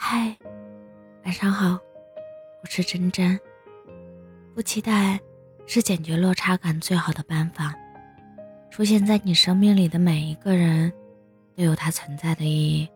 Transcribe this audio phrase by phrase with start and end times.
[0.00, 0.38] 嗨，
[1.24, 1.76] 晚上好，
[2.62, 3.38] 我是真真。
[4.54, 5.18] 不期待
[5.66, 7.74] 是解决落差感最好的办法。
[8.70, 10.90] 出现在你生命里的每一个人，
[11.56, 12.88] 都有他存在的意义。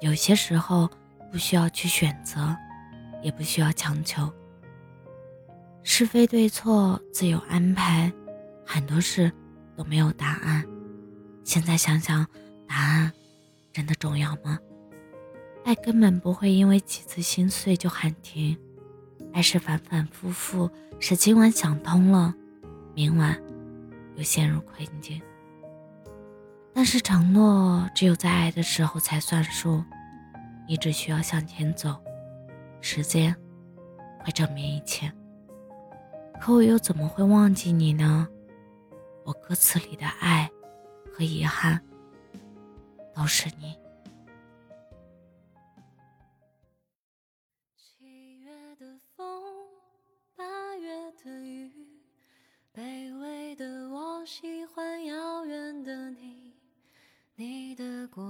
[0.00, 0.90] 有些时候
[1.30, 2.56] 不需要去选择，
[3.22, 4.32] 也不需要强求。
[5.82, 8.10] 是非对错自有安排，
[8.64, 9.30] 很多事
[9.76, 10.64] 都没有答案。
[11.44, 12.26] 现在想想，
[12.66, 13.12] 答案
[13.70, 14.58] 真的重要吗？
[15.66, 18.56] 爱根本不会因为几次心碎就喊停，
[19.32, 22.32] 爱是反反复复，是今晚想通了，
[22.94, 23.36] 明晚
[24.14, 25.20] 又陷入困境。
[26.72, 29.82] 但是承诺只有在爱的时候才算数，
[30.68, 31.96] 你只需要向前走，
[32.80, 33.34] 时间
[34.20, 35.12] 会证明一切。
[36.40, 38.28] 可我又怎么会忘记你呢？
[39.24, 40.48] 我歌词里的爱
[41.12, 41.82] 和遗憾，
[43.12, 43.76] 都是你。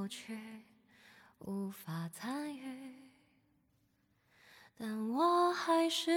[0.06, 0.38] 去
[1.38, 2.60] 无法参与，
[4.78, 6.10] 但我还是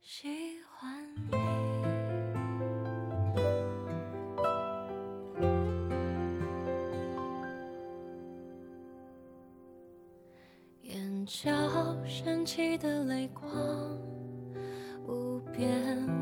[0.00, 1.36] 喜欢你。
[10.82, 11.50] 眼角
[12.06, 13.50] 升起的泪光，
[15.06, 16.21] 无边。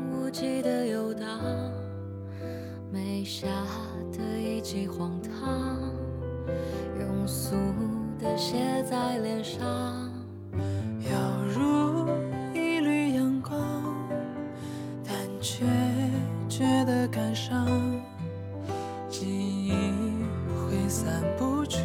[8.83, 10.09] 在脸上，
[10.99, 11.11] 犹
[11.53, 12.09] 如
[12.53, 13.59] 一缕阳光，
[15.05, 15.65] 但却
[16.49, 17.67] 觉得感伤，
[19.07, 19.71] 记忆
[20.49, 21.79] 挥散不去，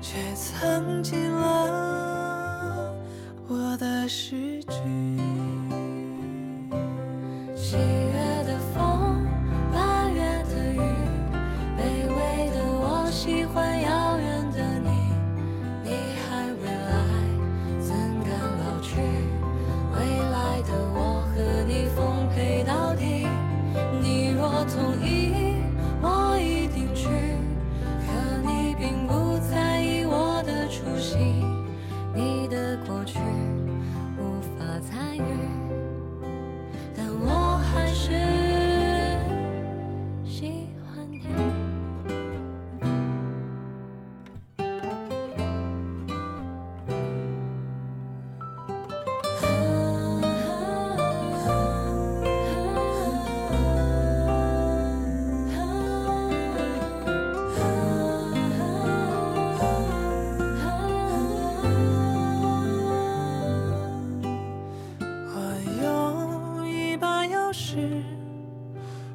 [0.00, 2.94] 却藏进了
[3.48, 4.45] 我的诗。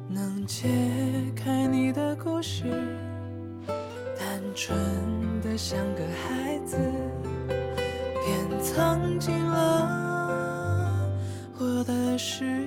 [0.08, 0.68] 能解
[1.34, 2.64] 开你的故事，
[4.18, 4.78] 单纯
[5.40, 6.76] 的像个孩子，
[7.48, 11.10] 便藏进了
[11.58, 12.61] 我的诗。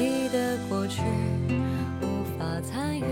[0.00, 1.02] 你的过去
[2.00, 3.04] 无法参与